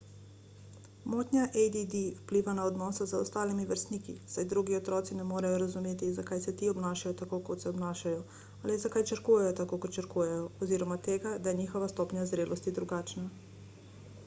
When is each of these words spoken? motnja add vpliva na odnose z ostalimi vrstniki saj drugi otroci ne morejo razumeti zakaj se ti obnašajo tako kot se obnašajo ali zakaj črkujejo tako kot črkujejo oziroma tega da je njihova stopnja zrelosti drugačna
motnja 1.13 1.41
add 1.63 1.75
vpliva 2.21 2.53
na 2.59 2.61
odnose 2.69 3.05
z 3.11 3.17
ostalimi 3.25 3.65
vrstniki 3.71 4.15
saj 4.35 4.47
drugi 4.53 4.77
otroci 4.77 5.17
ne 5.19 5.25
morejo 5.33 5.59
razumeti 5.63 6.09
zakaj 6.15 6.41
se 6.47 6.53
ti 6.63 6.71
obnašajo 6.71 7.17
tako 7.21 7.39
kot 7.51 7.65
se 7.67 7.73
obnašajo 7.73 8.23
ali 8.63 8.77
zakaj 8.85 9.05
črkujejo 9.11 9.51
tako 9.61 9.79
kot 9.85 9.93
črkujejo 9.99 10.47
oziroma 10.69 10.97
tega 11.09 11.35
da 11.45 11.53
je 11.53 11.59
njihova 11.61 11.91
stopnja 11.97 12.25
zrelosti 12.33 12.73
drugačna 12.81 13.27